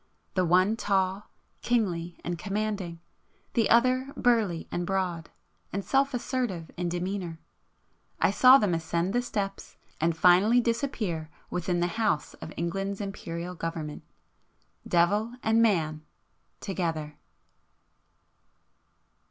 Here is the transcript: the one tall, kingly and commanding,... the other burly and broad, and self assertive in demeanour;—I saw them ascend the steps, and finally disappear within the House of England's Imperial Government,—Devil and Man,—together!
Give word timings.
the 0.33 0.43
one 0.43 0.75
tall, 0.75 1.29
kingly 1.61 2.19
and 2.23 2.39
commanding,... 2.39 2.99
the 3.53 3.69
other 3.69 4.11
burly 4.17 4.67
and 4.71 4.83
broad, 4.87 5.29
and 5.71 5.85
self 5.85 6.15
assertive 6.15 6.71
in 6.75 6.89
demeanour;—I 6.89 8.31
saw 8.31 8.57
them 8.57 8.73
ascend 8.73 9.13
the 9.13 9.21
steps, 9.21 9.77
and 9.99 10.17
finally 10.17 10.59
disappear 10.59 11.29
within 11.51 11.81
the 11.81 12.01
House 12.01 12.33
of 12.41 12.51
England's 12.57 12.99
Imperial 12.99 13.53
Government,—Devil 13.53 15.35
and 15.43 15.61
Man,—together! 15.61 17.19